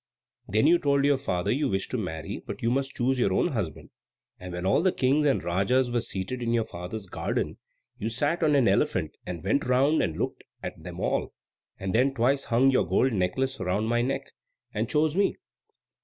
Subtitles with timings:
[0.47, 3.91] Then you told your father you wished to marry, but must choose your own husband;
[4.39, 7.59] and when all the Kings and Rajas were seated in your father's garden,
[7.99, 11.35] you sat on an elephant and went round and looked at them all;
[11.79, 14.31] and then twice hung your gold necklace round my neck,
[14.73, 15.37] and chose me.